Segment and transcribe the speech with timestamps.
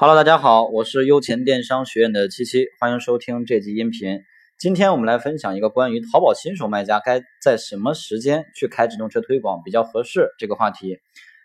[0.00, 4.20] Hello，大家好，我是优钱电商学院的七七，欢迎收听这集音频。
[4.56, 11.00] 今天我们来分享一个关于淘宝新手卖家该在什么时间去开直通车推广比较合适这个话题。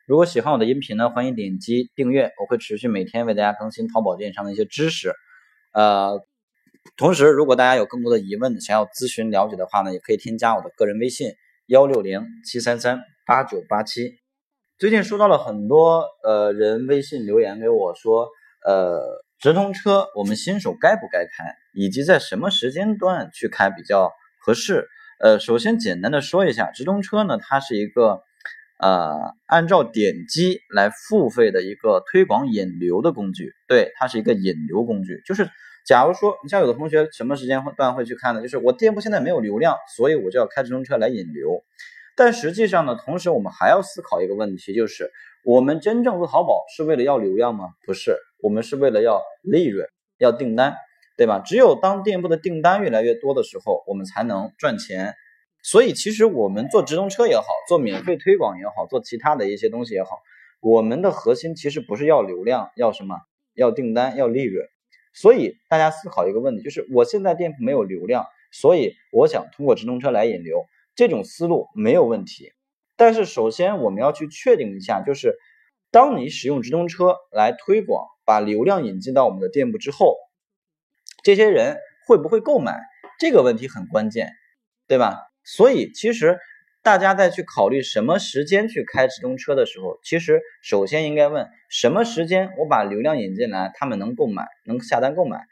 [0.06, 5.16] 如果喜欢我的音频呢，欢迎点击订阅，我会持续每天为大家更新淘宝电商的一些知识。
[5.74, 6.22] 呃，
[6.96, 11.32] 同时如果大家有更多的疑问想要咨询了解的话呢，也可以添加我的个人微信
[11.66, 14.14] 幺六零七三三八九八七。
[14.78, 18.30] 最近收到了很多呃人微信留言给我说。
[18.66, 24.88] 呃，直通车我们新手该不该开，以及在什么时间段去开比较合适？
[25.20, 28.22] 呃，首先简单的说一下，直通车呢，它是一个
[28.80, 33.54] 呃按照点击来付费的一个推广引流的工具。
[33.68, 35.22] 对，它是一个引流工具。
[35.26, 35.50] 就是
[35.86, 38.42] 假如说你像有的同学什么时间段会去看呢？
[38.42, 41.64] 就是我店铺现在没有流量，所以我就要开直通车来引流。
[42.16, 45.10] 但实际上呢，同时我们还要思考一个问题，就是
[45.44, 47.70] 我们真正做淘宝是为了要流量吗？
[47.86, 48.18] 不是。
[48.44, 50.76] 我们是为了要利润，要订单，
[51.16, 51.40] 对吧？
[51.40, 55.14] 只有当店铺的订单越来越多的时候，我们才能赚钱。
[55.64, 60.20] 所以，其实我们做直通车也好，做免费推广也好，做其他的一些东西也好，
[60.60, 63.16] 我们的核心其实不是要流量，要什么？
[63.56, 64.68] 要订单，要利润。
[65.14, 70.66] 所以，大家思考一个问题，就是我现在店铺没有流量，所以我想通过直通车来引流，
[70.96, 72.52] 这种思路没有问题。
[72.98, 75.38] 但是，首先我们要去确定一下，就是
[75.92, 78.06] 当你使用直通车来推广。
[78.26, 80.18] 把流量引进到我们的店铺之后，
[81.24, 82.80] 这些人会不会购买？
[83.20, 84.32] 这个问题很关键，
[84.88, 85.20] 对吧？
[85.44, 86.40] 所以其实
[86.82, 95.46] 大家在去考虑什么时间去开直通车的时候，其实首先应该问什么时间我把流量引进来，他们能购买，能下单购买，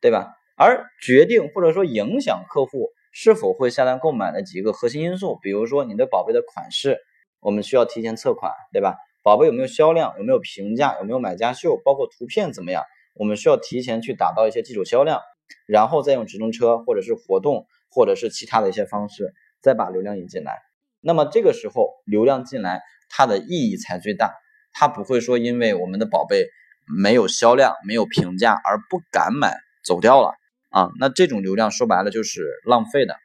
[0.00, 0.34] 对吧？
[0.54, 6.98] 而决定或者说影响客户是否会下单购买的几个核心因素，比如说你的宝贝的款式，
[7.40, 8.96] 我们需要提前测款，对吧？
[9.22, 10.14] 宝贝有没有销量？
[10.18, 10.98] 有没有评价？
[10.98, 11.80] 有没有买家秀？
[11.84, 12.84] 包括图片怎么样？
[13.14, 15.20] 我们需要提前去打造一些基础销量，
[15.66, 20.58] 然后再用直通车或者是活动或者是其他的一些方式，再把流量引进来。
[21.00, 24.34] 那么这个时候流量进来，它的意义才最大。
[24.72, 26.46] 它不会说因为我们的宝贝
[26.86, 30.34] 没有销量、没有评价而不敢买走掉了
[30.70, 30.90] 啊。
[30.98, 33.16] 那这种流量说白了就是浪费的。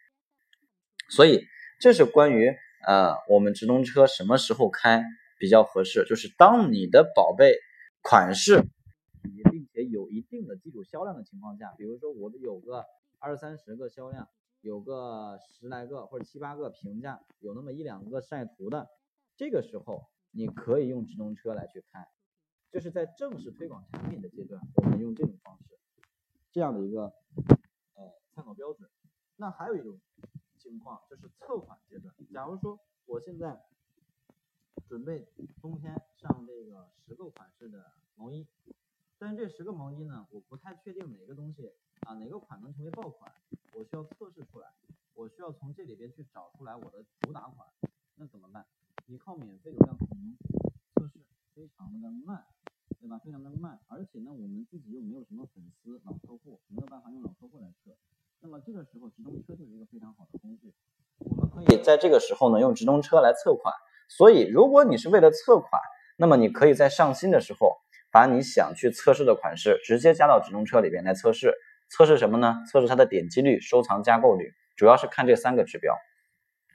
[1.09, 1.45] 所以
[1.79, 2.53] 这是关于
[2.85, 5.03] 呃我们直通车什么时候开。
[5.39, 7.55] 比较合适，就是当你的宝贝
[8.01, 8.63] 款式，
[9.51, 12.83] 并且有一定的基础销量的情况下，比如说我的有个
[13.19, 14.27] 二三十个销量，
[14.61, 18.87] 有个十来个或者七八个评价，有那么一两个晒图的，
[19.35, 22.07] 这个时候你可以用直通车来去开，
[22.71, 25.77] 就是在正式推广产品的阶段，我们用这种方式，
[26.51, 27.13] 这样的一个
[27.93, 28.89] 呃参考标准。
[29.35, 29.99] 那还有一种
[30.57, 33.59] 情况就是测款阶段，假如说我现在。
[34.87, 35.27] 准备
[35.61, 38.47] 冬天上这个十个款式的毛衣，
[39.17, 41.73] 但是这十个毛衣呢，我不太确定哪个东西
[42.07, 43.31] 啊哪个款能成为爆款，
[43.73, 44.67] 我需要测试出来，
[45.13, 47.67] 我需要从这里边去找出来我的主打款，
[48.15, 48.65] 那怎么办？
[49.07, 50.37] 你靠免费流量可能
[50.95, 51.19] 测试
[51.53, 52.45] 非常的慢，
[53.01, 53.19] 对吧？
[53.19, 57.97] 非常的慢，而且呢，我们自己又没有什么粉丝老客户，没有办法用老客户来测，
[58.39, 60.73] 那么这个时候直通车就是一个非常好的工具，
[61.19, 63.73] 我们可以在这个时候呢用直通车来测款。
[64.07, 65.81] 所以，如果你是为了测款，
[66.17, 67.77] 那么你可以在上新的时候，
[68.11, 71.53] 把你想去测试的款式直接加到直通车里边来测试。
[71.89, 72.55] 测试什么呢？
[72.71, 75.95] 测试它的点击率、收藏、加购率，主要是看这三个指标。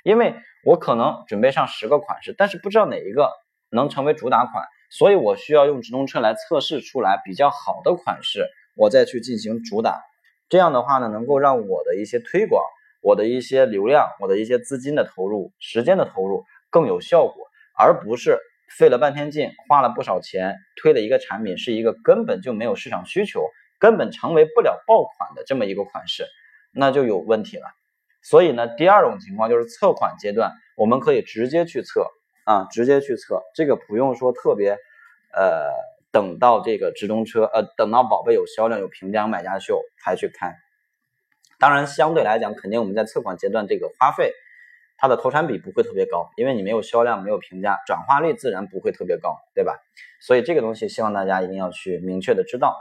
[0.04, 0.34] 因为
[0.64, 3.30] 我可能准备上十个款式，但是不知道哪一个
[3.70, 10.02] 能成为主打款，所以我需要用直通车来测试出来比较好的款式，我再去进行主打。
[10.48, 12.64] 这样的话呢，能够让我的一些推广、
[13.00, 16.44] 我的一些流量、我的一些资金的投入、时间的投入。
[16.72, 17.46] 更有效果，
[17.78, 18.40] 而不是
[18.76, 23.46] 费了半天劲，花了不少钱推的一个产品是一个根本就没有市场需求，
[23.78, 26.24] 根本成为不了爆款的这么一个款式，
[26.72, 27.66] 那就有问题了。
[28.22, 32.06] 所以呢，第二种情况就是测款阶段，我们可以直接去测
[32.44, 34.78] 啊，直接去测，这个不用说特别，
[35.34, 35.70] 呃，
[36.10, 40.54] 等到这个直通车，呃，等到宝贝有销量、有评价、买家秀才去看。
[41.58, 44.32] 当然，相对来讲，肯定我们在测款阶段这个花费。
[45.02, 49.80] 它的投产比不会特别高，因为你没有销量，没有评价，转化率自然不会特别高，对吧？
[50.20, 52.76] 所以这个东西希望大家一定要去明确的知道。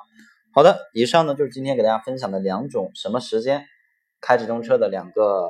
[0.54, 3.66] 好的，以上呢就是今天给大家分享的两种什么时间
[4.22, 5.50] 开直通车的两个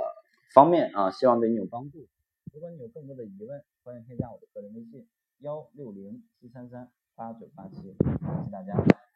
[0.54, 2.08] 方面啊，希望对你有帮助。
[2.54, 5.06] 如果你有更多的疑问，欢迎添加我的个人微信
[5.40, 9.11] 幺六零七三三八九八七，谢谢大家。